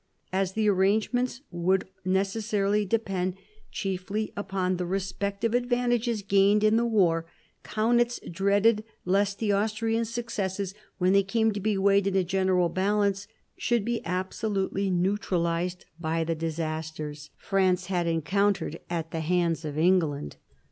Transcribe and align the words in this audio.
As 0.33 0.53
the 0.53 0.67
arrangements 0.67 1.41
would 1.51 1.87
necessarily 2.03 2.85
depend 2.87 3.35
chiefly 3.71 4.33
upon 4.35 4.71
M 4.71 4.77
162 4.77 4.81
MARIA 4.81 4.81
THERESA 4.81 5.11
chap, 5.11 5.11
vii 5.11 5.49
the 5.51 5.53
respective 5.53 5.53
advantages 5.53 6.21
gained 6.23 6.63
in 6.63 6.77
the 6.77 6.85
war, 6.87 7.25
Kaunitz 7.63 8.19
dreaded 8.31 8.83
lest 9.05 9.37
the 9.37 9.51
Austrian 9.51 10.03
successes, 10.03 10.73
when 10.97 11.13
they 11.13 11.21
came 11.21 11.51
to 11.51 11.59
be 11.59 11.77
weighed 11.77 12.07
in 12.07 12.15
a 12.15 12.23
general 12.23 12.69
balance, 12.69 13.27
should 13.55 13.85
be 13.85 14.03
absolutely 14.03 14.89
neutralised 14.89 15.85
by 15.99 16.23
the 16.23 16.33
disasters 16.33 17.29
France 17.37 17.85
had 17.85 18.07
encountered 18.07 18.79
at 18.89 19.11
the 19.11 19.19
hands 19.19 19.63
of 19.63 19.77
England. 19.77 20.37